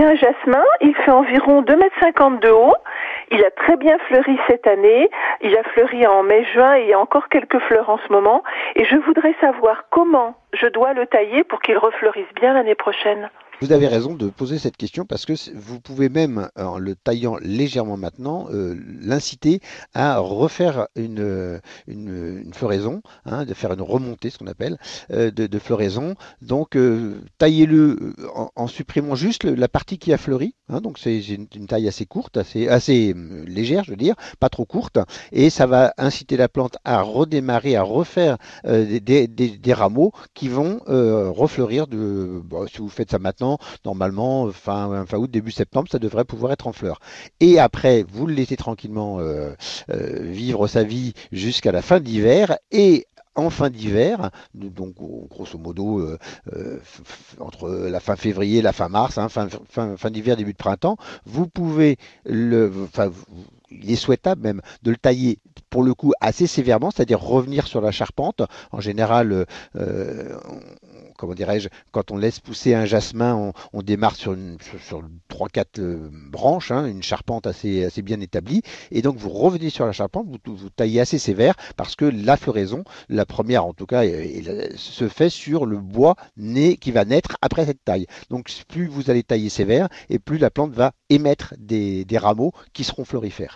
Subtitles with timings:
[0.00, 2.74] j'ai un jasmin, il fait environ 2,50 m de haut.
[3.30, 5.10] Il a très bien fleuri cette année.
[5.42, 8.42] Il a fleuri en mai-juin et il y a encore quelques fleurs en ce moment.
[8.76, 13.28] Et je voudrais savoir comment je dois le tailler pour qu'il refleurisse bien l'année prochaine.
[13.62, 17.36] Vous avez raison de poser cette question parce que vous pouvez même, en le taillant
[17.42, 19.60] légèrement maintenant, euh, l'inciter
[19.92, 24.78] à refaire une, une, floraison, hein, de faire une remontée, ce qu'on appelle,
[25.12, 26.14] euh, de, floraison.
[26.40, 28.14] Donc, euh, taillez-le
[28.56, 30.54] en, supprimant juste la partie qui a fleuri.
[30.70, 33.14] Hein, donc, c'est une, taille assez courte, assez,
[33.46, 34.98] légère, je veux dire, pas trop courte.
[35.32, 40.80] Et ça va inciter la plante à redémarrer, à refaire des, des, rameaux qui vont
[40.86, 41.88] refleurir.
[41.88, 42.42] De,
[42.72, 43.49] si vous faites ça maintenant,
[43.84, 47.00] normalement, fin, fin août, début septembre, ça devrait pouvoir être en fleurs.
[47.40, 49.52] Et après, vous le laissez tranquillement euh,
[49.90, 54.94] euh, vivre sa vie jusqu'à la fin d'hiver et en fin d'hiver, donc
[55.30, 56.18] grosso modo euh,
[57.38, 61.46] entre la fin février la fin mars, hein, fin, fin, d'hiver, début de printemps, vous
[61.46, 63.12] pouvez le, enfin,
[63.70, 65.38] il est souhaitable même de le tailler
[65.70, 68.42] pour le coup assez sévèrement, c'est-à-dire revenir sur la charpente.
[68.72, 69.46] En général,
[71.20, 76.08] comment dirais-je, quand on laisse pousser un jasmin, on, démarre sur, une, sur, 3-4 euh,
[76.10, 80.70] branches, hein, une charpente assez, bien établie, et donc vous revenez sur la charpente, vous,
[80.70, 84.02] taillez assez sévère, parce que la floraison, la première en tout cas,
[84.76, 88.06] se fait sur le bois né qui va naître après cette taille.
[88.30, 92.84] Donc plus vous allez tailler sévère, et plus la plante va émettre des rameaux qui
[92.84, 93.48] seront florifères.